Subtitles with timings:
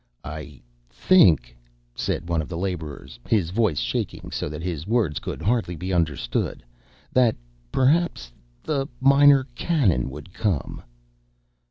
[0.25, 1.55] "I think,"
[1.93, 5.93] said one of the laborers, his voice shaking so that his words could hardly be
[5.93, 6.63] understood,
[7.13, 10.81] "that—perhaps—the Minor Canon—would come."